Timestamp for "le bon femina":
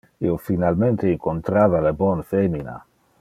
1.89-2.77